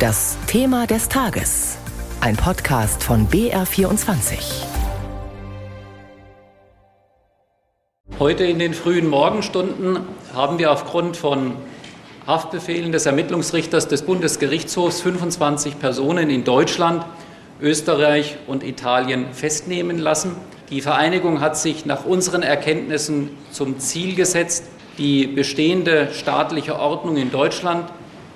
Das 0.00 0.38
Thema 0.46 0.86
des 0.86 1.10
Tages. 1.10 1.76
Ein 2.22 2.34
Podcast 2.34 3.04
von 3.04 3.28
BR24. 3.28 4.64
Heute 8.18 8.44
in 8.44 8.58
den 8.58 8.72
frühen 8.72 9.06
Morgenstunden 9.06 9.98
haben 10.32 10.58
wir 10.58 10.72
aufgrund 10.72 11.18
von 11.18 11.52
Haftbefehlen 12.26 12.92
des 12.92 13.04
Ermittlungsrichters 13.04 13.88
des 13.88 14.00
Bundesgerichtshofs 14.00 15.02
25 15.02 15.78
Personen 15.78 16.30
in 16.30 16.44
Deutschland, 16.44 17.04
Österreich 17.60 18.38
und 18.46 18.64
Italien 18.64 19.34
festnehmen 19.34 19.98
lassen. 19.98 20.34
Die 20.70 20.80
Vereinigung 20.80 21.42
hat 21.42 21.58
sich 21.58 21.84
nach 21.84 22.06
unseren 22.06 22.42
Erkenntnissen 22.42 23.36
zum 23.52 23.78
Ziel 23.80 24.14
gesetzt, 24.14 24.64
die 24.96 25.26
bestehende 25.26 26.08
staatliche 26.14 26.78
Ordnung 26.78 27.18
in 27.18 27.30
Deutschland, 27.30 27.84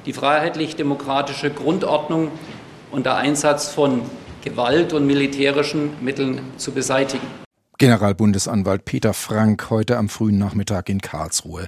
die 0.06 0.12
freiheitlich-demokratische 0.12 1.50
Grundordnung 1.50 2.30
unter 2.90 3.16
Einsatz 3.16 3.68
von 3.68 4.02
Gewalt 4.42 4.92
und 4.92 5.06
militärischen 5.06 5.90
Mitteln 6.02 6.40
zu 6.56 6.72
beseitigen. 6.72 7.26
Generalbundesanwalt 7.78 8.84
Peter 8.84 9.14
Frank 9.14 9.70
heute 9.70 9.96
am 9.96 10.08
frühen 10.08 10.38
Nachmittag 10.38 10.88
in 10.88 11.00
Karlsruhe. 11.00 11.66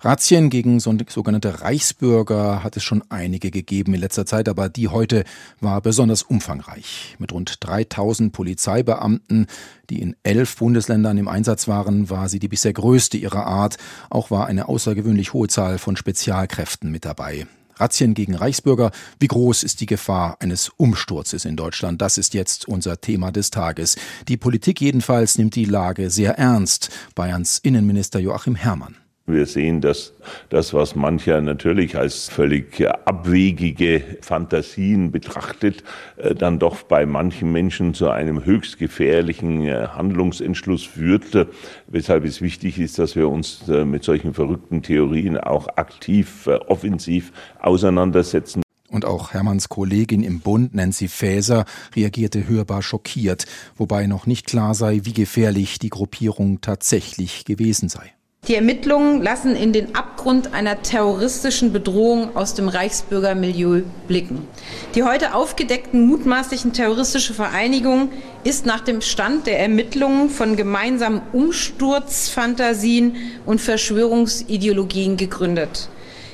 Razzien 0.00 0.50
gegen 0.50 0.80
sogenannte 0.80 1.62
Reichsbürger 1.62 2.62
hat 2.62 2.76
es 2.76 2.84
schon 2.84 3.02
einige 3.08 3.50
gegeben 3.50 3.94
in 3.94 4.00
letzter 4.00 4.26
Zeit, 4.26 4.50
aber 4.50 4.68
die 4.68 4.88
heute 4.88 5.24
war 5.60 5.80
besonders 5.80 6.22
umfangreich. 6.22 7.16
Mit 7.18 7.32
rund 7.32 7.56
3000 7.60 8.30
Polizeibeamten, 8.30 9.46
die 9.88 10.02
in 10.02 10.14
elf 10.22 10.56
Bundesländern 10.56 11.16
im 11.16 11.26
Einsatz 11.26 11.68
waren, 11.68 12.10
war 12.10 12.28
sie 12.28 12.38
die 12.38 12.48
bisher 12.48 12.74
größte 12.74 13.16
ihrer 13.16 13.46
Art. 13.46 13.78
Auch 14.10 14.30
war 14.30 14.46
eine 14.46 14.68
außergewöhnlich 14.68 15.32
hohe 15.32 15.48
Zahl 15.48 15.78
von 15.78 15.96
Spezialkräften 15.96 16.90
mit 16.90 17.06
dabei. 17.06 17.46
Razzien 17.76 18.14
gegen 18.14 18.34
Reichsbürger. 18.34 18.90
Wie 19.18 19.28
groß 19.28 19.62
ist 19.62 19.80
die 19.80 19.86
Gefahr 19.86 20.36
eines 20.40 20.70
Umsturzes 20.76 21.44
in 21.44 21.56
Deutschland? 21.56 22.00
Das 22.00 22.18
ist 22.18 22.34
jetzt 22.34 22.66
unser 22.68 23.00
Thema 23.00 23.32
des 23.32 23.50
Tages. 23.50 23.96
Die 24.28 24.36
Politik 24.36 24.80
jedenfalls 24.80 25.38
nimmt 25.38 25.54
die 25.54 25.64
Lage 25.64 26.10
sehr 26.10 26.38
ernst. 26.38 26.90
Bayerns 27.14 27.58
Innenminister 27.58 28.18
Joachim 28.18 28.54
Herrmann. 28.54 28.96
Wir 29.26 29.46
sehen, 29.46 29.80
dass 29.80 30.12
das, 30.50 30.74
was 30.74 30.94
mancher 30.94 31.40
natürlich 31.40 31.96
als 31.96 32.28
völlig 32.28 32.86
abwegige 33.06 34.02
Fantasien 34.20 35.12
betrachtet, 35.12 35.82
äh, 36.18 36.34
dann 36.34 36.58
doch 36.58 36.82
bei 36.82 37.06
manchen 37.06 37.50
Menschen 37.50 37.94
zu 37.94 38.10
einem 38.10 38.44
höchst 38.44 38.78
gefährlichen 38.78 39.62
äh, 39.62 39.88
Handlungsentschluss 39.88 40.84
führt, 40.84 41.48
weshalb 41.86 42.26
es 42.26 42.42
wichtig 42.42 42.78
ist, 42.78 42.98
dass 42.98 43.16
wir 43.16 43.30
uns 43.30 43.66
äh, 43.66 43.86
mit 43.86 44.04
solchen 44.04 44.34
verrückten 44.34 44.82
Theorien 44.82 45.38
auch 45.38 45.68
aktiv, 45.76 46.46
offensiv 46.66 47.32
auseinandersetzen. 47.60 48.62
Und 48.90 49.06
auch 49.06 49.32
Hermanns 49.32 49.70
Kollegin 49.70 50.22
im 50.22 50.40
Bund, 50.40 50.74
Nancy 50.74 51.08
Faeser, 51.08 51.64
reagierte 51.96 52.46
hörbar 52.46 52.82
schockiert, 52.82 53.46
wobei 53.76 54.06
noch 54.06 54.26
nicht 54.26 54.46
klar 54.46 54.74
sei, 54.74 55.00
wie 55.04 55.14
gefährlich 55.14 55.78
die 55.78 55.88
Gruppierung 55.88 56.60
tatsächlich 56.60 57.46
gewesen 57.46 57.88
sei. 57.88 58.12
Die 58.46 58.56
Ermittlungen 58.56 59.22
lassen 59.22 59.56
in 59.56 59.72
den 59.72 59.94
Abgrund 59.94 60.52
einer 60.52 60.82
terroristischen 60.82 61.72
Bedrohung 61.72 62.36
aus 62.36 62.52
dem 62.52 62.68
Reichsbürgermilieu 62.68 63.84
blicken. 64.06 64.46
Die 64.94 65.02
heute 65.02 65.34
aufgedeckten 65.34 66.06
mutmaßlichen 66.06 66.74
terroristische 66.74 67.32
Vereinigung 67.32 68.10
ist 68.44 68.66
nach 68.66 68.80
dem 68.80 69.00
Stand 69.00 69.46
der 69.46 69.60
Ermittlungen 69.60 70.28
von 70.28 70.56
gemeinsamen 70.56 71.22
Umsturzfantasien 71.32 73.16
und 73.46 73.62
Verschwörungsideologien 73.62 75.16
gegründet. 75.16 75.88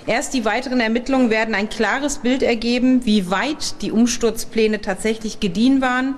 Erst 0.09 0.35
die 0.35 0.45
weiteren 0.45 0.81
Ermittlungen 0.81 1.31
werden 1.31 1.55
ein 1.55 1.69
klares 1.69 2.19
Bild 2.19 2.43
ergeben, 2.43 3.07
wie 3.07 3.31
weit 3.31 3.83
die 3.83 3.93
Umsturzpläne 3.93 4.81
tatsächlich 4.81 5.39
gediehen 5.39 5.81
waren. 5.81 6.17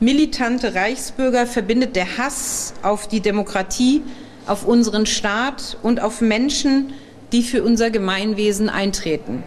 Militante 0.00 0.74
Reichsbürger 0.74 1.46
verbindet 1.46 1.94
der 1.94 2.18
Hass 2.18 2.74
auf 2.82 3.06
die 3.06 3.20
Demokratie 3.20 4.02
auf 4.46 4.64
unseren 4.64 5.06
Staat 5.06 5.76
und 5.82 6.00
auf 6.00 6.20
Menschen, 6.20 6.92
die 7.32 7.42
für 7.42 7.62
unser 7.62 7.90
Gemeinwesen 7.90 8.68
eintreten. 8.68 9.42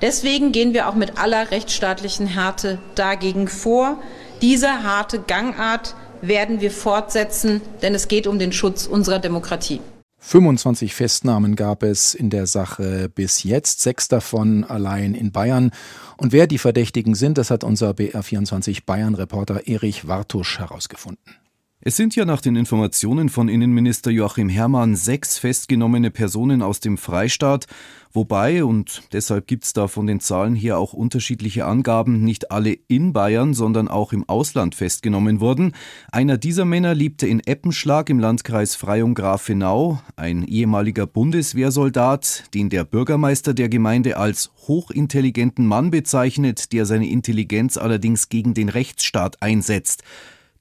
Deswegen 0.00 0.52
gehen 0.52 0.74
wir 0.74 0.88
auch 0.88 0.94
mit 0.94 1.18
aller 1.18 1.50
rechtsstaatlichen 1.50 2.26
Härte 2.26 2.78
dagegen 2.94 3.48
vor. 3.48 3.98
Diese 4.42 4.82
harte 4.82 5.20
Gangart 5.20 5.94
werden 6.20 6.60
wir 6.60 6.70
fortsetzen, 6.70 7.60
denn 7.82 7.94
es 7.94 8.08
geht 8.08 8.26
um 8.26 8.38
den 8.38 8.52
Schutz 8.52 8.86
unserer 8.86 9.18
Demokratie. 9.18 9.80
25 10.18 10.94
Festnahmen 10.94 11.56
gab 11.56 11.82
es 11.82 12.14
in 12.14 12.30
der 12.30 12.46
Sache 12.46 13.08
bis 13.14 13.44
jetzt, 13.44 13.80
sechs 13.80 14.08
davon 14.08 14.64
allein 14.64 15.14
in 15.14 15.30
Bayern. 15.30 15.70
Und 16.16 16.32
wer 16.32 16.46
die 16.46 16.58
Verdächtigen 16.58 17.14
sind, 17.14 17.38
das 17.38 17.50
hat 17.50 17.62
unser 17.62 17.90
BR24 17.90 18.84
Bayern-Reporter 18.84 19.68
Erich 19.68 20.08
Wartusch 20.08 20.58
herausgefunden. 20.58 21.36
Es 21.82 21.94
sind 21.94 22.16
ja 22.16 22.24
nach 22.24 22.40
den 22.40 22.56
Informationen 22.56 23.28
von 23.28 23.50
Innenminister 23.50 24.10
Joachim 24.10 24.48
Herrmann 24.48 24.96
sechs 24.96 25.38
festgenommene 25.38 26.10
Personen 26.10 26.62
aus 26.62 26.80
dem 26.80 26.96
Freistaat, 26.96 27.66
wobei, 28.14 28.64
und 28.64 29.02
deshalb 29.12 29.46
gibt's 29.46 29.74
da 29.74 29.86
von 29.86 30.06
den 30.06 30.18
Zahlen 30.18 30.54
hier 30.54 30.78
auch 30.78 30.94
unterschiedliche 30.94 31.66
Angaben, 31.66 32.24
nicht 32.24 32.50
alle 32.50 32.72
in 32.72 33.12
Bayern, 33.12 33.52
sondern 33.52 33.88
auch 33.88 34.14
im 34.14 34.26
Ausland 34.26 34.74
festgenommen 34.74 35.40
wurden. 35.40 35.74
Einer 36.10 36.38
dieser 36.38 36.64
Männer 36.64 36.94
lebte 36.94 37.26
in 37.26 37.40
Eppenschlag 37.40 38.08
im 38.08 38.20
Landkreis 38.20 38.74
Freyung-Grafenau, 38.74 40.00
ein 40.16 40.44
ehemaliger 40.44 41.06
Bundeswehrsoldat, 41.06 42.54
den 42.54 42.70
der 42.70 42.84
Bürgermeister 42.84 43.52
der 43.52 43.68
Gemeinde 43.68 44.16
als 44.16 44.50
hochintelligenten 44.66 45.66
Mann 45.66 45.90
bezeichnet, 45.90 46.72
der 46.72 46.86
seine 46.86 47.08
Intelligenz 47.10 47.76
allerdings 47.76 48.30
gegen 48.30 48.54
den 48.54 48.70
Rechtsstaat 48.70 49.42
einsetzt. 49.42 50.02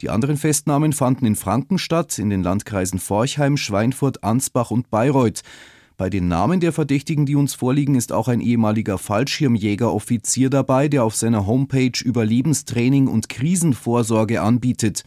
Die 0.01 0.09
anderen 0.09 0.35
Festnahmen 0.37 0.91
fanden 0.91 1.25
in 1.25 1.35
Franken 1.35 1.77
statt, 1.77 2.19
in 2.19 2.29
den 2.29 2.43
Landkreisen 2.43 2.99
Forchheim, 2.99 3.55
Schweinfurt, 3.55 4.23
Ansbach 4.23 4.71
und 4.71 4.89
Bayreuth. 4.89 5.41
Bei 5.97 6.09
den 6.09 6.27
Namen 6.27 6.59
der 6.59 6.73
Verdächtigen, 6.73 7.25
die 7.25 7.35
uns 7.35 7.53
vorliegen, 7.53 7.95
ist 7.95 8.11
auch 8.11 8.27
ein 8.27 8.41
ehemaliger 8.41 8.97
Fallschirmjägeroffizier 8.97 10.49
dabei, 10.49 10.89
der 10.89 11.05
auf 11.05 11.15
seiner 11.15 11.47
Homepage 11.47 11.97
Überlebenstraining 12.03 13.07
und 13.07 13.29
Krisenvorsorge 13.29 14.41
anbietet. 14.41 15.05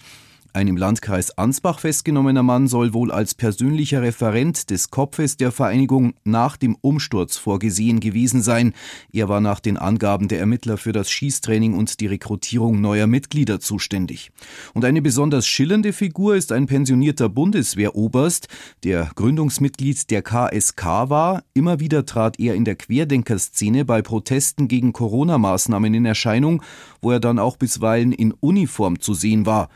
Ein 0.59 0.67
im 0.67 0.77
Landkreis 0.77 1.39
Ansbach 1.39 1.79
festgenommener 1.79 2.43
Mann 2.43 2.67
soll 2.67 2.93
wohl 2.93 3.13
als 3.13 3.37
persönlicher 3.37 4.03
Referent 4.03 4.71
des 4.71 4.91
Kopfes 4.91 5.37
der 5.37 5.53
Vereinigung 5.53 6.15
nach 6.25 6.57
dem 6.57 6.77
Umsturz 6.81 7.37
vorgesehen 7.37 8.01
gewesen 8.01 8.43
sein. 8.43 8.73
Er 9.13 9.29
war 9.29 9.41
nach 9.41 9.61
den 9.61 9.77
Angaben 9.77 10.27
der 10.27 10.41
Ermittler 10.41 10.77
für 10.77 10.91
das 10.91 11.13
Schießtraining 11.13 11.75
und 11.75 12.01
die 12.01 12.09
Rekrutierung 12.09 12.81
neuer 12.81 13.07
Mitglieder 13.07 13.61
zuständig. 13.61 14.33
Und 14.75 14.85
eine 14.85 15.01
besonders 15.01 15.47
schillernde 15.47 15.93
Figur 15.93 16.35
ist 16.35 16.51
ein 16.51 16.67
pensionierter 16.67 17.29
Bundeswehroberst, 17.29 18.49
der 18.83 19.13
Gründungsmitglied 19.15 20.11
der 20.11 20.23
KSK 20.23 20.85
war. 21.09 21.45
Immer 21.55 21.79
wieder 21.79 22.05
trat 22.05 22.41
er 22.41 22.57
in 22.57 22.65
der 22.65 22.75
Querdenkerszene 22.75 23.85
bei 23.85 24.03
Protesten 24.03 24.67
gegen 24.67 24.93
Corona-Maßnahmen 24.93 25.95
in 25.95 26.05
Erscheinung, 26.05 26.65
wo 27.01 27.13
er 27.13 27.21
dann 27.21 27.39
auch 27.39 27.57
bisweilen 27.57 28.11
in 28.11 28.33
Uniform 28.33 28.99
zu 28.99 29.15
sehen 29.15 29.47
war. 29.47 29.69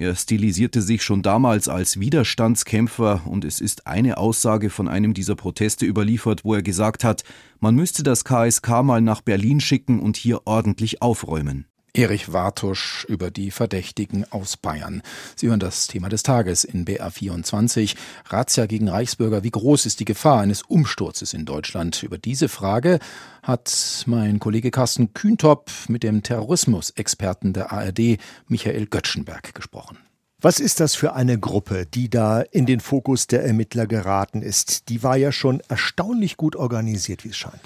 Er 0.00 0.16
stilisierte 0.16 0.80
sich 0.80 1.02
schon 1.02 1.20
damals 1.20 1.68
als 1.68 2.00
Widerstandskämpfer 2.00 3.26
und 3.26 3.44
es 3.44 3.60
ist 3.60 3.86
eine 3.86 4.16
Aussage 4.16 4.70
von 4.70 4.88
einem 4.88 5.12
dieser 5.12 5.36
Proteste 5.36 5.84
überliefert, 5.84 6.42
wo 6.42 6.54
er 6.54 6.62
gesagt 6.62 7.04
hat, 7.04 7.22
man 7.58 7.74
müsste 7.74 8.02
das 8.02 8.24
KSK 8.24 8.82
mal 8.82 9.02
nach 9.02 9.20
Berlin 9.20 9.60
schicken 9.60 10.00
und 10.00 10.16
hier 10.16 10.46
ordentlich 10.46 11.02
aufräumen. 11.02 11.66
Erich 11.92 12.32
Wartusch 12.32 13.04
über 13.04 13.30
die 13.30 13.50
Verdächtigen 13.50 14.24
aus 14.30 14.56
Bayern. 14.56 15.02
Sie 15.36 15.48
hören 15.48 15.60
das 15.60 15.86
Thema 15.86 16.08
des 16.08 16.22
Tages 16.22 16.64
in 16.64 16.84
BR24. 16.84 17.96
Razzia 18.26 18.66
gegen 18.66 18.88
Reichsbürger. 18.88 19.42
Wie 19.42 19.50
groß 19.50 19.86
ist 19.86 20.00
die 20.00 20.04
Gefahr 20.04 20.40
eines 20.40 20.62
Umsturzes 20.62 21.34
in 21.34 21.44
Deutschland? 21.44 22.02
Über 22.02 22.18
diese 22.18 22.48
Frage 22.48 22.98
hat 23.42 24.04
mein 24.06 24.38
Kollege 24.38 24.70
Carsten 24.70 25.14
Kühntop 25.14 25.70
mit 25.88 26.02
dem 26.02 26.22
Terrorismusexperten 26.22 27.52
der 27.52 27.72
ARD, 27.72 28.18
Michael 28.48 28.86
Göttschenberg, 28.86 29.54
gesprochen. 29.54 29.98
Was 30.42 30.58
ist 30.58 30.80
das 30.80 30.94
für 30.94 31.12
eine 31.12 31.38
Gruppe, 31.38 31.84
die 31.84 32.08
da 32.08 32.40
in 32.40 32.64
den 32.64 32.80
Fokus 32.80 33.26
der 33.26 33.44
Ermittler 33.44 33.86
geraten 33.86 34.40
ist? 34.40 34.88
Die 34.88 35.02
war 35.02 35.18
ja 35.18 35.32
schon 35.32 35.60
erstaunlich 35.68 36.38
gut 36.38 36.56
organisiert, 36.56 37.24
wie 37.24 37.28
es 37.28 37.36
scheint. 37.36 37.60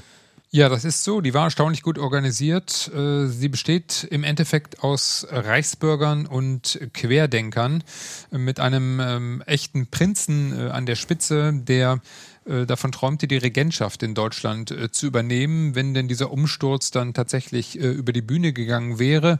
Ja, 0.54 0.68
das 0.68 0.84
ist 0.84 1.02
so. 1.02 1.20
Die 1.20 1.34
war 1.34 1.46
erstaunlich 1.46 1.82
gut 1.82 1.98
organisiert. 1.98 2.88
Äh, 2.94 3.26
sie 3.26 3.48
besteht 3.48 4.06
im 4.08 4.22
Endeffekt 4.22 4.84
aus 4.84 5.26
Reichsbürgern 5.28 6.26
und 6.26 6.78
Querdenkern 6.94 7.82
mit 8.30 8.60
einem 8.60 9.00
ähm, 9.00 9.42
echten 9.46 9.88
Prinzen 9.88 10.56
äh, 10.56 10.70
an 10.70 10.86
der 10.86 10.94
Spitze, 10.94 11.52
der 11.52 12.00
davon 12.44 12.92
träumte, 12.92 13.26
die 13.26 13.36
Regentschaft 13.36 14.02
in 14.02 14.14
Deutschland 14.14 14.70
äh, 14.70 14.90
zu 14.90 15.06
übernehmen, 15.06 15.74
wenn 15.74 15.94
denn 15.94 16.08
dieser 16.08 16.30
Umsturz 16.30 16.90
dann 16.90 17.14
tatsächlich 17.14 17.80
äh, 17.80 17.90
über 17.90 18.12
die 18.12 18.22
Bühne 18.22 18.52
gegangen 18.52 18.98
wäre. 18.98 19.38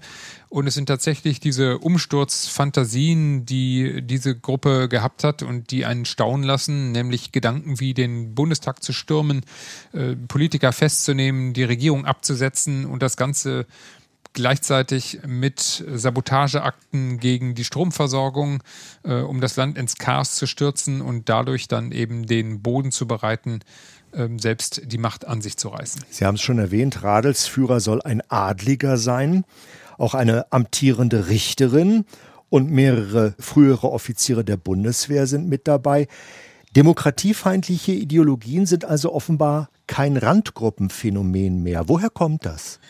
Und 0.49 0.67
es 0.67 0.75
sind 0.75 0.87
tatsächlich 0.87 1.41
diese 1.41 1.79
Umsturzfantasien, 1.79 3.45
die 3.45 4.03
diese 4.03 4.39
Gruppe 4.39 4.89
gehabt 4.89 5.25
hat 5.25 5.43
und 5.43 5.71
die 5.71 5.85
einen 5.85 6.05
staunen 6.05 6.45
lassen, 6.45 6.93
nämlich 6.93 7.33
Gedanken 7.33 7.81
wie 7.81 7.93
den 7.93 8.35
Bundestag 8.35 8.83
zu 8.83 8.93
stürmen, 8.93 9.45
Politiker 10.29 10.73
festzunehmen, 10.73 11.55
die 11.55 11.65
Regierung 11.65 12.05
abzusetzen 12.05 12.87
und 12.87 13.03
das 13.03 13.17
Ganze 13.17 13.67
gleichzeitig 14.35 15.21
mit 15.27 15.85
Sabotageakten 15.89 17.19
gegen 17.19 17.55
die 17.55 17.65
Stromversorgung, 17.65 18.63
äh, 19.05 19.21
um 19.21 19.41
das 19.41 19.57
Land 19.57 19.79
ins 19.79 19.97
Chaos 19.97 20.37
zu 20.37 20.47
stürzen 20.47 21.01
und 21.01 21.29
dadurch 21.29 21.69
dann 21.69 21.93
eben 21.93 22.27
den 22.27 22.61
Boden 22.61 22.93
zu 22.93 23.07
bereiten, 23.07 23.61
äh, 24.13 24.29
selbst 24.39 24.83
die 24.85 24.99
Macht 24.99 25.27
an 25.27 25.41
sich 25.41 25.57
zu 25.57 25.69
reißen. 25.69 26.03
Sie 26.11 26.25
haben 26.27 26.35
es 26.35 26.43
schon 26.43 26.59
erwähnt, 26.59 27.03
Radelsführer 27.03 27.81
soll 27.81 28.03
ein 28.03 28.23
Adliger 28.29 28.97
sein, 28.97 29.45
auch 29.97 30.15
eine 30.15 30.53
amtierende 30.53 31.29
Richterin 31.29 32.05
und 32.51 32.71
mehrere 32.71 33.35
frühere 33.39 33.91
Offiziere 33.91 34.45
der 34.45 34.57
Bundeswehr 34.57 35.27
sind 35.27 35.49
mit 35.49 35.67
dabei. 35.67 36.09
Demokratiefeindliche 36.77 37.93
Ideologien 37.93 38.67
sind 38.67 38.85
also 38.85 39.13
offenbar 39.13 39.69
kein 39.87 40.17
Randgruppenphänomen 40.17 41.63
mehr. 41.63 41.89
Woher 41.89 42.11
kommt 42.11 42.45
das? 42.45 42.81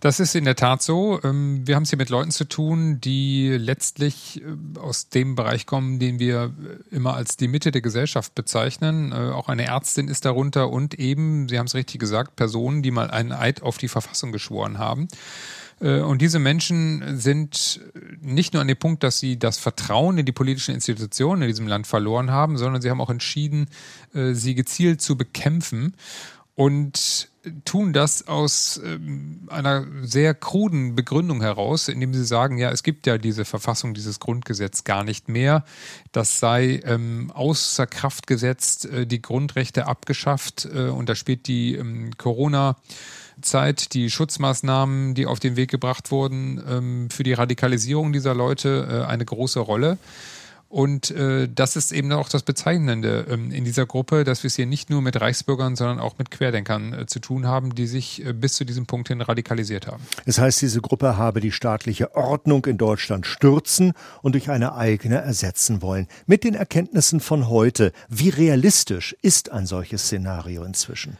Das 0.00 0.20
ist 0.20 0.36
in 0.36 0.44
der 0.44 0.54
Tat 0.54 0.80
so. 0.80 1.20
Ähm, 1.24 1.66
wir 1.66 1.74
haben 1.74 1.82
es 1.82 1.90
hier 1.90 1.98
mit 1.98 2.08
Leuten 2.08 2.30
zu 2.30 2.44
tun, 2.44 3.00
die 3.00 3.48
letztlich 3.48 4.40
äh, 4.42 4.78
aus 4.78 5.08
dem 5.08 5.34
Bereich 5.34 5.66
kommen, 5.66 5.98
den 5.98 6.20
wir 6.20 6.54
äh, 6.92 6.94
immer 6.94 7.14
als 7.14 7.36
die 7.36 7.48
Mitte 7.48 7.72
der 7.72 7.80
Gesellschaft 7.80 8.34
bezeichnen. 8.36 9.10
Äh, 9.10 9.32
auch 9.32 9.48
eine 9.48 9.64
Ärztin 9.64 10.06
ist 10.06 10.24
darunter 10.24 10.70
und 10.70 10.94
eben, 10.94 11.48
Sie 11.48 11.58
haben 11.58 11.66
es 11.66 11.74
richtig 11.74 11.98
gesagt, 11.98 12.36
Personen, 12.36 12.82
die 12.82 12.92
mal 12.92 13.10
einen 13.10 13.32
Eid 13.32 13.62
auf 13.62 13.78
die 13.78 13.88
Verfassung 13.88 14.32
geschworen 14.32 14.78
haben. 14.78 15.08
Und 15.80 16.20
diese 16.20 16.40
Menschen 16.40 17.20
sind 17.20 17.80
nicht 18.20 18.52
nur 18.52 18.62
an 18.62 18.66
dem 18.66 18.76
Punkt, 18.76 19.04
dass 19.04 19.20
sie 19.20 19.38
das 19.38 19.58
Vertrauen 19.58 20.18
in 20.18 20.26
die 20.26 20.32
politischen 20.32 20.74
Institutionen 20.74 21.42
in 21.42 21.48
diesem 21.48 21.68
Land 21.68 21.86
verloren 21.86 22.32
haben, 22.32 22.58
sondern 22.58 22.82
sie 22.82 22.90
haben 22.90 23.00
auch 23.00 23.10
entschieden, 23.10 23.68
sie 24.12 24.56
gezielt 24.56 25.00
zu 25.00 25.16
bekämpfen 25.16 25.94
und 26.56 27.28
tun 27.64 27.92
das 27.92 28.26
aus 28.26 28.80
ähm, 28.84 29.48
einer 29.48 29.86
sehr 30.02 30.34
kruden 30.34 30.94
Begründung 30.94 31.40
heraus, 31.40 31.88
indem 31.88 32.12
sie 32.14 32.24
sagen, 32.24 32.58
ja, 32.58 32.70
es 32.70 32.82
gibt 32.82 33.06
ja 33.06 33.18
diese 33.18 33.44
Verfassung, 33.44 33.94
dieses 33.94 34.20
Grundgesetz 34.20 34.84
gar 34.84 35.04
nicht 35.04 35.28
mehr. 35.28 35.64
Das 36.12 36.40
sei 36.40 36.80
ähm, 36.84 37.30
außer 37.32 37.86
Kraft 37.86 38.26
gesetzt, 38.26 38.86
äh, 38.86 39.06
die 39.06 39.22
Grundrechte 39.22 39.86
abgeschafft 39.86 40.68
äh, 40.72 40.88
und 40.88 41.08
da 41.08 41.14
spielt 41.14 41.46
die 41.46 41.74
ähm, 41.74 42.10
Corona 42.18 42.76
Zeit, 43.40 43.94
die 43.94 44.10
Schutzmaßnahmen, 44.10 45.14
die 45.14 45.26
auf 45.26 45.38
den 45.38 45.56
Weg 45.56 45.70
gebracht 45.70 46.10
wurden, 46.10 46.62
ähm, 46.68 47.10
für 47.10 47.22
die 47.22 47.34
Radikalisierung 47.34 48.12
dieser 48.12 48.34
Leute 48.34 49.04
äh, 49.06 49.06
eine 49.06 49.24
große 49.24 49.60
Rolle. 49.60 49.98
Und 50.68 51.10
äh, 51.10 51.48
das 51.52 51.76
ist 51.76 51.92
eben 51.92 52.12
auch 52.12 52.28
das 52.28 52.42
Bezeichnende 52.42 53.26
ähm, 53.30 53.50
in 53.50 53.64
dieser 53.64 53.86
Gruppe, 53.86 54.24
dass 54.24 54.42
wir 54.42 54.48
es 54.48 54.56
hier 54.56 54.66
nicht 54.66 54.90
nur 54.90 55.00
mit 55.00 55.18
Reichsbürgern, 55.18 55.76
sondern 55.76 55.98
auch 55.98 56.18
mit 56.18 56.30
Querdenkern 56.30 56.92
äh, 56.92 57.06
zu 57.06 57.20
tun 57.20 57.46
haben, 57.46 57.74
die 57.74 57.86
sich 57.86 58.24
äh, 58.24 58.34
bis 58.34 58.54
zu 58.54 58.66
diesem 58.66 58.84
Punkt 58.84 59.08
hin 59.08 59.22
radikalisiert 59.22 59.86
haben. 59.86 60.02
Das 60.26 60.38
heißt, 60.38 60.60
diese 60.60 60.82
Gruppe 60.82 61.16
habe 61.16 61.40
die 61.40 61.52
staatliche 61.52 62.14
Ordnung 62.14 62.66
in 62.66 62.76
Deutschland 62.76 63.26
stürzen 63.26 63.94
und 64.20 64.32
durch 64.32 64.50
eine 64.50 64.74
eigene 64.74 65.16
ersetzen 65.16 65.80
wollen. 65.80 66.06
Mit 66.26 66.44
den 66.44 66.54
Erkenntnissen 66.54 67.20
von 67.20 67.48
heute, 67.48 67.92
wie 68.10 68.28
realistisch 68.28 69.16
ist 69.22 69.50
ein 69.50 69.64
solches 69.64 70.02
Szenario 70.02 70.64
inzwischen? 70.64 71.16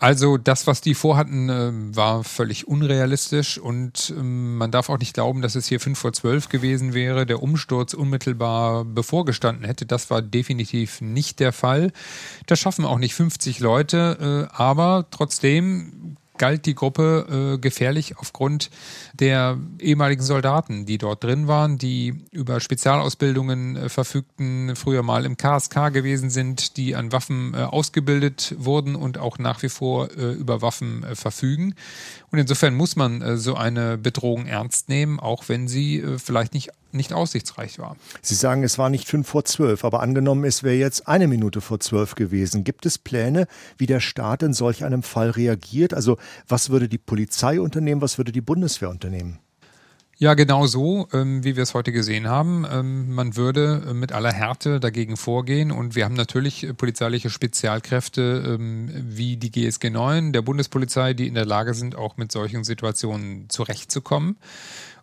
Also 0.00 0.38
das, 0.38 0.66
was 0.66 0.80
die 0.80 0.94
vorhatten, 0.94 1.50
äh, 1.50 1.94
war 1.94 2.24
völlig 2.24 2.66
unrealistisch 2.66 3.58
und 3.58 4.14
ähm, 4.16 4.56
man 4.56 4.70
darf 4.70 4.88
auch 4.88 4.98
nicht 4.98 5.12
glauben, 5.12 5.42
dass 5.42 5.56
es 5.56 5.66
hier 5.66 5.78
fünf 5.78 5.98
vor 5.98 6.14
zwölf 6.14 6.48
gewesen 6.48 6.94
wäre, 6.94 7.26
der 7.26 7.42
Umsturz 7.42 7.92
unmittelbar 7.92 8.86
bevorgestanden 8.86 9.66
hätte. 9.66 9.84
Das 9.84 10.08
war 10.08 10.22
definitiv 10.22 11.02
nicht 11.02 11.38
der 11.38 11.52
Fall. 11.52 11.92
Das 12.46 12.58
schaffen 12.58 12.86
auch 12.86 12.98
nicht 12.98 13.14
50 13.14 13.60
Leute, 13.60 14.48
äh, 14.50 14.56
aber 14.56 15.04
trotzdem 15.10 16.16
galt 16.40 16.64
die 16.64 16.74
Gruppe 16.74 17.54
äh, 17.54 17.58
gefährlich 17.58 18.16
aufgrund 18.16 18.70
der 19.12 19.58
ehemaligen 19.78 20.22
Soldaten, 20.22 20.86
die 20.86 20.96
dort 20.96 21.22
drin 21.22 21.48
waren, 21.48 21.76
die 21.76 22.24
über 22.30 22.60
Spezialausbildungen 22.60 23.76
äh, 23.76 23.88
verfügten, 23.90 24.74
früher 24.74 25.02
mal 25.02 25.26
im 25.26 25.36
KSK 25.36 25.92
gewesen 25.92 26.30
sind, 26.30 26.78
die 26.78 26.96
an 26.96 27.12
Waffen 27.12 27.52
äh, 27.52 27.58
ausgebildet 27.58 28.54
wurden 28.56 28.96
und 28.96 29.18
auch 29.18 29.38
nach 29.38 29.62
wie 29.62 29.68
vor 29.68 30.10
äh, 30.16 30.32
über 30.32 30.62
Waffen 30.62 31.04
äh, 31.04 31.14
verfügen. 31.14 31.74
Und 32.30 32.38
insofern 32.38 32.74
muss 32.74 32.96
man 32.96 33.20
äh, 33.20 33.36
so 33.36 33.54
eine 33.54 33.98
Bedrohung 33.98 34.46
ernst 34.46 34.88
nehmen, 34.88 35.20
auch 35.20 35.50
wenn 35.50 35.68
sie 35.68 36.02
vielleicht 36.16 36.54
nicht 36.54 36.70
nicht 36.94 37.12
aussichtsreich 37.12 37.78
war. 37.78 37.96
Sie 38.22 38.34
sagen, 38.34 38.62
es 38.62 38.78
war 38.78 38.90
nicht 38.90 39.08
fünf 39.08 39.28
vor 39.28 39.44
zwölf, 39.44 39.84
aber 39.84 40.00
angenommen, 40.00 40.44
es 40.44 40.62
wäre 40.62 40.76
jetzt 40.76 41.08
eine 41.08 41.28
Minute 41.28 41.60
vor 41.60 41.80
zwölf 41.80 42.14
gewesen. 42.14 42.64
Gibt 42.64 42.86
es 42.86 42.98
Pläne, 42.98 43.46
wie 43.78 43.86
der 43.86 44.00
Staat 44.00 44.42
in 44.42 44.52
solch 44.52 44.84
einem 44.84 45.02
Fall 45.02 45.30
reagiert? 45.30 45.94
Also 45.94 46.18
was 46.48 46.70
würde 46.70 46.88
die 46.88 46.98
Polizei 46.98 47.60
unternehmen, 47.60 48.00
was 48.00 48.18
würde 48.18 48.32
die 48.32 48.40
Bundeswehr 48.40 48.90
unternehmen? 48.90 49.38
Ja, 50.22 50.34
genau 50.34 50.66
so, 50.66 51.08
ähm, 51.14 51.44
wie 51.44 51.56
wir 51.56 51.62
es 51.62 51.72
heute 51.72 51.92
gesehen 51.92 52.28
haben. 52.28 52.66
Ähm, 52.70 53.14
man 53.14 53.36
würde 53.36 53.82
äh, 53.88 53.94
mit 53.94 54.12
aller 54.12 54.30
Härte 54.30 54.78
dagegen 54.78 55.16
vorgehen 55.16 55.72
und 55.72 55.94
wir 55.94 56.04
haben 56.04 56.14
natürlich 56.14 56.62
äh, 56.62 56.74
polizeiliche 56.74 57.30
Spezialkräfte 57.30 58.44
ähm, 58.46 58.90
wie 58.92 59.38
die 59.38 59.50
GSG 59.50 59.88
9 59.88 60.34
der 60.34 60.42
Bundespolizei, 60.42 61.14
die 61.14 61.26
in 61.26 61.32
der 61.32 61.46
Lage 61.46 61.72
sind, 61.72 61.96
auch 61.96 62.18
mit 62.18 62.32
solchen 62.32 62.64
Situationen 62.64 63.48
zurechtzukommen. 63.48 64.36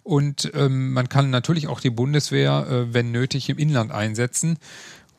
Und 0.08 0.54
ähm, 0.56 0.94
man 0.94 1.10
kann 1.10 1.32
natürlich 1.32 1.68
auch 1.68 1.82
die 1.82 1.90
Bundeswehr, 1.90 2.66
äh, 2.70 2.94
wenn 2.94 3.12
nötig, 3.12 3.50
im 3.50 3.58
Inland 3.58 3.92
einsetzen. 3.92 4.58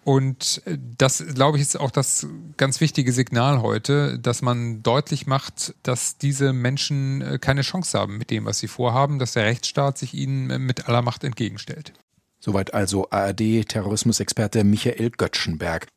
Und 0.03 0.63
äh, 0.65 0.79
das, 0.97 1.23
glaube 1.35 1.59
ich, 1.59 1.63
ist 1.63 1.79
auch 1.79 1.91
das 1.91 2.27
ganz 2.57 2.81
wichtige 2.81 3.13
Signal 3.13 3.61
heute, 3.61 4.19
dass 4.19 4.41
man 4.41 4.83
deutlich 4.83 5.27
macht, 5.27 5.75
dass 5.83 6.17
diese 6.17 6.55
Menschen 6.55 7.21
äh, 7.21 7.39
keine 7.39 7.61
Chance 7.61 7.99
haben 7.99 8.17
mit 8.17 8.31
dem, 8.31 8.47
was 8.47 8.61
sie 8.61 8.67
vorhaben, 8.67 9.19
dass 9.19 9.35
der 9.35 9.45
Rechtsstaat 9.45 9.99
sich 9.99 10.15
ihnen 10.15 10.49
äh, 10.49 10.59
mit 10.59 10.89
aller 10.89 11.03
Macht 11.03 11.23
entgegenstellt. 11.23 11.93
Soweit 12.41 12.73
also 12.73 13.11
ARD-Terrorismusexperte 13.11 14.65
Michael 14.65 15.11
Göttschenberg. 15.11 15.89